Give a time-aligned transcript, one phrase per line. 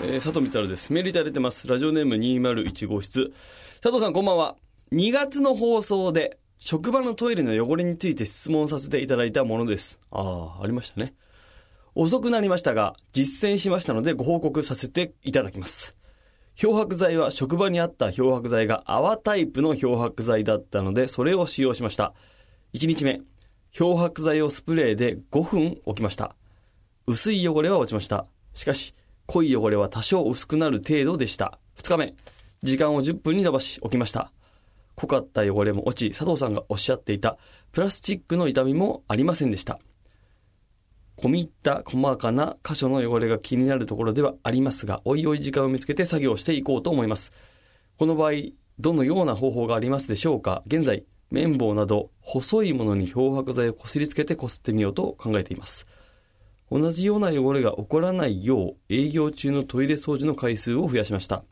[0.00, 0.92] えー、佐藤光晴です。
[0.92, 1.66] メールいただいてます。
[1.66, 3.32] ラジオネーム201号室。
[3.82, 4.54] 佐藤さんこんばんは。
[4.92, 9.98] 2月の放送で、職場のトイレの汚れについて質問させていただいたものです。
[10.12, 11.14] ああ、ありましたね。
[11.96, 15.96] 遅くなりましたが、実践しましたのでご報告させていただきます。
[16.54, 22.14] 漂白剤は職場にあった漂白剤が泡タイプの漂白剤だったので、それを使用しました。
[22.72, 23.20] 1日目、
[23.72, 26.36] 漂白剤をスプレーで5分置きました。
[27.08, 28.26] 薄い汚れは落ちました。
[28.54, 28.94] しかし、
[29.28, 31.58] 濃い汚れは多少薄くなる程度でした。
[31.76, 32.14] 2日目、
[32.62, 34.32] 時間を10分に伸ばし置きました。
[34.94, 37.36] 濃かった汚れも落ち、佐藤さんがおっしゃっていた
[37.70, 39.80] プラスチックの痛みもありませんでした。
[41.18, 47.32] 込み入った細かな箇所の汚れが気になるところではありますが、おいおい時間を見つけて作業していこうと思います。
[47.98, 48.32] この場合、
[48.78, 50.62] どのような方法がありますでしょうか？
[50.66, 55.86] 現在、綿棒など細いものに漂白剤をこすりつけてこすってみようと考えています。
[56.70, 61.44] 同じような汚れが起こらないよう営業中のトイレ掃除の回数を増やしました。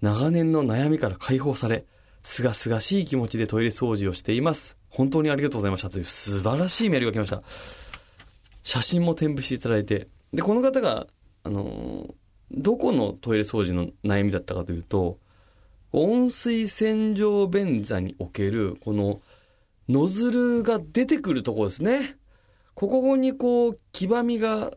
[0.00, 1.84] 長年の悩みから解放され、
[2.22, 4.78] すがすがしい気持ちでトイレ掃除をしています。
[4.88, 7.42] 本当にありがとうございましたという素晴らしいメールが来ました。
[8.62, 10.08] 写真も添付していただいて。
[10.32, 11.06] で、この方が、
[11.42, 12.14] あの
[12.50, 15.18] どこのトイレ掃除の悩みだったかというと、
[15.92, 19.20] 温水洗浄便座における、この、
[19.88, 22.17] ノズルが出てくるところですね。
[22.78, 24.72] ここにこう、黄ばみが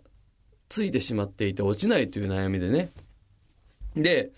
[0.69, 2.91] ついてしまっていて落ちないという悩みでね。
[3.95, 4.31] で、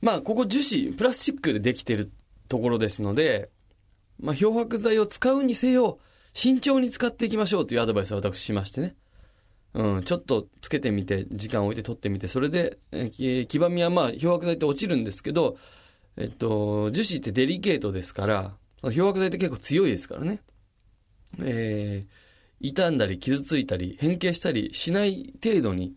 [0.00, 2.10] まあ、ここ樹脂、プラスチックでできてる
[2.48, 3.50] ところですので、
[4.18, 5.98] まあ、漂白剤を使うにせよ、
[6.32, 8.96] 慎重に使っていきましょうというアドバイスを私しましてね。
[9.74, 15.58] うん、ちょっとつけてみて、時間を置いて取ってみて、それで、えー、黄ばみはまあ、漂白剤って落ちるんですけど、
[16.16, 20.40] えっと、樹脂ってデリケートですから、漂白剤って結構強いですからね。
[21.40, 22.29] えー、
[22.62, 25.94] 傷んだり傷ついたり変形したりしない程度に、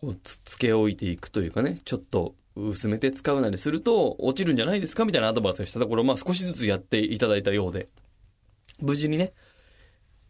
[0.00, 7.88] こうつ、つけ置いていくというかね、ちょっと薄めて使うなりすると落ちるんじゃないですかみたいなアドバイスをしたところ、まあ少しずつやっていただいたようで、
[8.80, 9.32] 無事にね、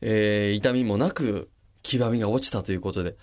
[0.00, 1.50] えー、痛みもなく、
[1.82, 3.16] 黄ばみが落ちたということで、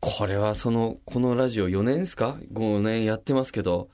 [0.00, 3.90] これはその、このラジオ4年ですか ?5 年やってますけど、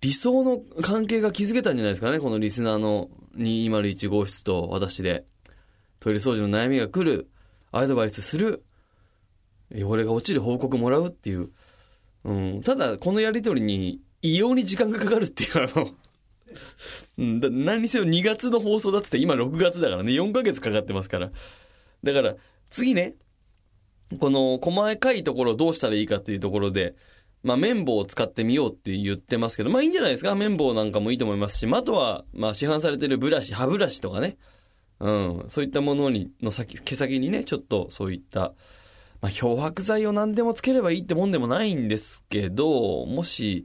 [0.00, 5.26] 理想の関係が築けたんじゃないですかねこのリスナーの201号室と私で。
[6.06, 7.28] トイレ掃除の悩みが来る、
[7.72, 8.62] アドバイスする、
[9.74, 11.50] 汚れが落ちる報告もらうっていう。
[12.22, 15.90] うん、ただ、このやりとりに異様に時間がかかるっていうあの、
[17.50, 21.32] 何にせよ2月の放送だって今6月だからね、4ヶ月かかってますから。
[22.04, 22.36] だから、
[22.70, 23.16] 次ね、
[24.20, 26.94] この細かいところどうしたらいいかっていうところで、
[27.42, 30.36] まあ綿棒を使ってみようって言ってますけど、まあいいんじゃないですか。
[30.36, 34.36] 綿棒なんかもいいと思いますしま、あとは、まあ市販されてるブラシ、歯ブラシとかね、
[35.00, 38.54] うん、そういったものに、の先、毛先にね、ちょっとそういった、
[39.20, 43.64] まあ漂白剤を何でもつければいいってもんでもないんですけど、もし、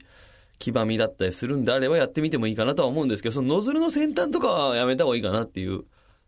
[0.59, 5.85] 黄ばみだったりするんであればやってみてもいいかなとは思うんですけど、そのノズルの先端とかはやめた方がいいかなっていう、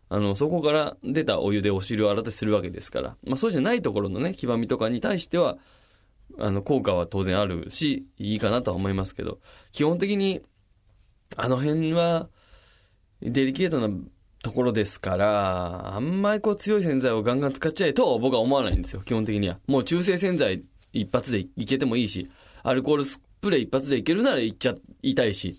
[0.08, 5.56] あの、そこから出たお湯でお尻を洗ってするわけですから、まあそうじゃないところのね、黄ばみとかに対しては、
[6.38, 9.38] あの、効果は当然あるし、いいかなとは思いますけど、
[9.72, 10.42] 基本的に、
[11.36, 12.28] あの辺は、
[13.22, 13.88] デリケートな
[14.44, 19.58] ところですから、あんまりこう強い洗剤をガンガン使っちゃえと僕は思わないんですよ、基本的には。
[19.66, 20.62] もう中性洗剤
[20.92, 22.30] 一発でいけてもいいし、
[22.62, 25.58] アルコールスプレイ一発でいけるならいっちゃいたいし、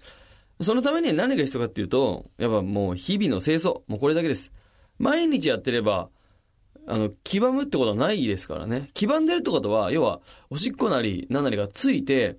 [0.62, 4.52] そのために何が必要かっていうと、やっぱもう日々の清掃、もうこれだけです。
[5.00, 6.10] 毎日やってれば、
[6.88, 8.92] あの、黄ばむってことはないですからね。
[8.94, 10.22] 黄ばんでるってことは、要は、
[10.52, 12.38] おしっこなり、何なりがついて、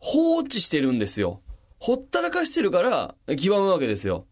[0.00, 1.40] 放置してるんですよ。
[1.78, 4.26] ほったらかしてるから、黄ばむわけですよ。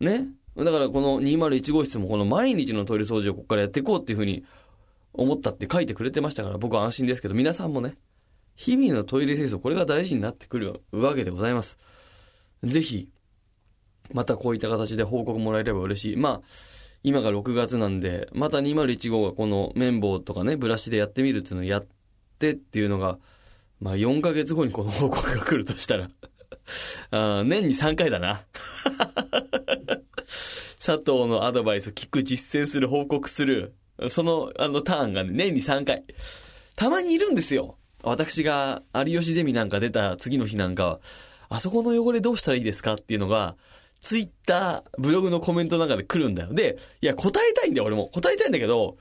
[0.00, 0.28] ね。
[0.64, 4.44] だからこの201号室もこの毎日のトイレ掃除をここからやっていこうっていうふうに
[5.12, 7.96] 思ったって書いてくれてましたから僕は安心ですけど皆さんもね、
[8.56, 11.78] 日々のトイレ清掃、これが大事になってくるわけでございます。
[12.64, 13.08] ぜひ、
[14.12, 16.16] またこういった形で報告もらえれば嬉しい。
[16.16, 16.40] まあ、
[17.04, 21.86] 今が6月なんで、また201号がこの綿棒とかね、ブラシでやってみるっていうのをやっ
[22.38, 23.18] てっていうのが、
[23.80, 26.10] まあ4ヶ月後にこの報告が来るとしたら
[27.10, 28.42] あ年に3回だな
[30.78, 33.74] 佐藤のアドバイスを聞く、実践する、報告する、
[34.08, 36.04] その、あのターンがね、年に3回。
[36.76, 37.76] たまにいるんですよ。
[38.04, 41.00] 私が有吉ゼミなんか出た次の日なんかは
[41.48, 43.56] あそこの汚れどうしたらいいですかっていうのが、
[44.00, 46.52] ツイッター、ブログのコメントの中で来るんだよ。
[46.52, 48.08] で、いや、答えたいんだよ、俺も。
[48.08, 48.96] 答えたいんだけど、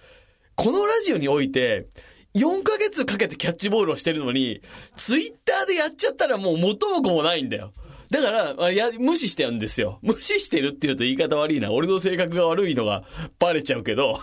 [0.56, 1.88] このラジオにおいて、
[2.36, 4.62] 4ヶ月かけてキャッチボールをしてるのに、
[4.96, 7.74] ツイッターでやっちゃったらもう元も子もないんだよ。
[8.10, 10.00] だから、や、無視してるんですよ。
[10.02, 11.72] 無視してるって言うと言い方悪いな。
[11.72, 13.04] 俺の性格が悪いのが
[13.40, 14.20] バレちゃうけど。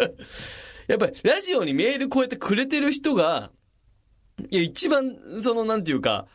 [0.88, 3.50] やっぱり、ラジオにメールこうやってくれてる人が、
[4.50, 6.26] いや、一番、その、なんていうか、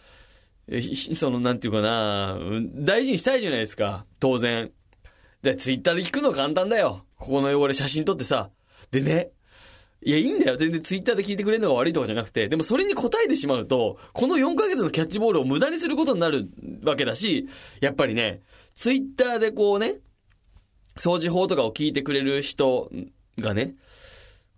[1.14, 2.38] その、なんていうかな、
[2.76, 4.06] 大事にしたいじゃないですか。
[4.20, 4.72] 当然。
[5.42, 7.06] で、ツイッターで聞くの簡単だよ。
[7.18, 8.52] ここの汚れ写真撮ってさ。
[8.92, 9.32] でね。
[10.02, 10.56] いや、いいんだよ。
[10.56, 12.48] 全然ツイッターで聞いてくれるのが悪いとかじゃなくて。
[12.48, 16.50] でもそれに答えてしまうと、この4ヶ月のキャッチボールを無駄にすることになる
[16.84, 17.48] わけだし、
[17.82, 18.42] やっぱりね、
[18.76, 19.98] ツイッターでこうね、
[20.98, 22.90] 掃除法とかを聞いてくれる人
[23.40, 23.76] がね、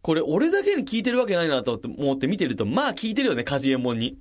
[0.01, 4.17] これ俺だけに聞いてるわけないなと思って見てると、まあ聞いてるよね、カジエモンに。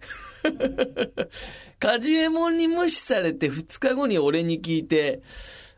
[1.79, 5.23] カジエモンに無視されて2日後に俺に聞いて、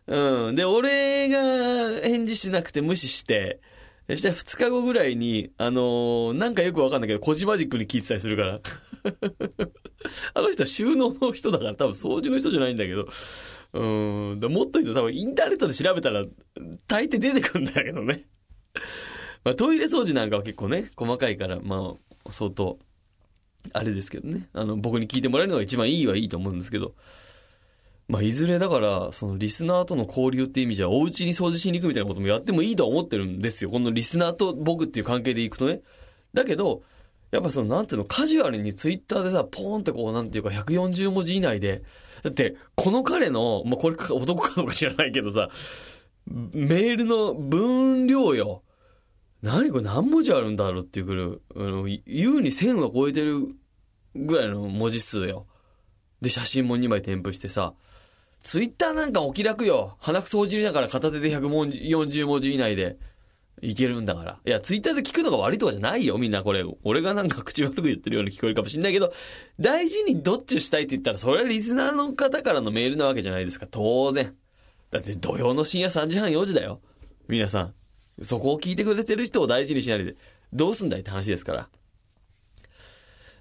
[0.07, 0.55] うん。
[0.57, 3.61] で、俺が返事しなくて無視して、
[4.09, 8.61] そしたら2日後ぐらいに、あのーなんかよくわかんないけど、コジマジックに聞いてたりするから。
[10.35, 13.09] あの人は収納の人だから多分掃除の人じゃないんだけど。
[13.75, 14.41] うん。
[14.41, 16.25] でもっと言うと多分インターネットで調べたら
[16.89, 18.27] 大抵出てくるんだけどね。
[19.45, 22.79] まあトイレ掃除なんかは結構ね、細かいから、まあ、相当、
[23.73, 24.49] あれですけどね。
[24.53, 26.95] あの、僕に聞いてもらえるのが一番いいはいいと思うんですけど。
[28.09, 33.71] まあ、いずれだから、そのリスナーとの交流っていう意味じゃ、お家に掃除しに行くみたいなこともやってもいいと思ってるんですよ。
[33.71, 35.81] このリスナーと僕っていう関係で行くとね。
[36.35, 36.83] だけど、
[37.31, 41.83] やっぱその、なんていうの、カジュアルにツイッターでさ、ポーンってこう、なんていうか、140文字以内で、
[42.23, 45.49] だって、この彼の、まあ、これか男かどうか知らないけどさ、
[46.27, 48.63] メールの分量よ。
[49.43, 53.49] 何これ何文字あるんだろうっていうくらい、あの、優に1000は超えてる
[54.15, 55.47] ぐらいの文字数よ。
[56.23, 57.75] で、写真も2枚添付してさ、
[58.43, 59.97] ツイッターなんかお気楽よ。
[60.01, 62.97] 鼻くそほじりながら片手で140文字以内で
[63.61, 64.39] いけるんだから。
[64.45, 66.65] いや、ツイッターで聞くのが悪いとかじゃないよ、みんなこれ。
[66.85, 69.13] 俺がなんか口悪く言ってるように聞こえるかもしんないけど、
[69.61, 73.67] 大事にどっちしたいって言ったら、それはリスナーの方からのメールなわけじゃないですか。
[73.71, 74.35] 当然。
[74.91, 76.81] だって土曜の深夜3時半4時だよ。
[77.29, 77.75] 皆さん。
[78.21, 80.17] そこを聞いてくれてる人を大事にしないで、
[80.53, 81.69] どうすんだいって話ですから。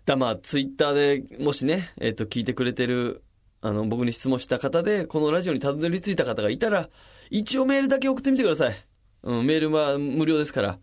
[0.05, 3.23] だまあ、ツイッターでもしね、えっ、と、聞いてくれてる、
[3.61, 6.89] あの、僕に質問した方で、このラジオにたどり着いた方がいたら、
[7.29, 8.75] 一応メールだけ送ってみてください。
[9.23, 10.79] うん、メールは無料ですから。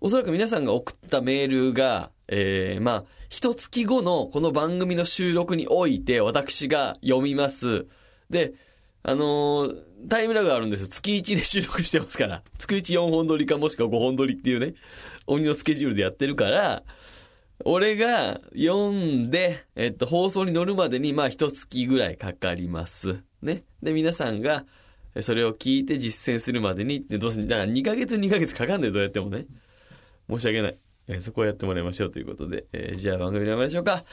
[0.00, 7.86] おそらく皆さんが送ったメールが、えー、まあ、一月後のこの番組の収録において、私が読みます。
[8.30, 8.54] で、
[9.02, 10.86] あのータイムラグがあるんです。
[10.88, 12.42] 月1で収録してますから。
[12.58, 14.74] 月1 4本撮りかもしくは5本撮りっていうね、
[15.26, 16.84] 鬼のスケジュールでやってるから、
[17.64, 23.22] 俺が読んで、えっと、放送に乗るまでに、まあ、一月ぐらいかかります。
[23.42, 23.64] ね。
[23.82, 24.64] で、皆さんが、
[25.20, 29.46] それを聞いて実践するまでに、で、どうせ、だから2ヶ月2ヶ月かかんないどうやってもね。
[30.30, 30.78] 申し訳ない。
[31.08, 34.04] えそこをやってもらいましょうということで、えーじゃあ番組に参りましょうか。